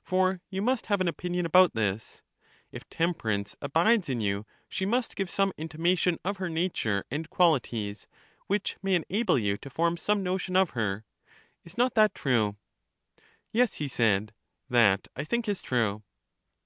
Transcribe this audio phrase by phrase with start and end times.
[0.00, 2.22] for you must have an opinion about this:
[2.72, 7.60] if temperance abides in you, she must give some intimation of her nature and quali
[7.60, 8.06] ties,
[8.46, 11.04] which may enable you to form some notion of her.
[11.64, 12.56] Is not that true?
[13.52, 14.32] Yes, he said,
[14.70, 16.02] that I think is true.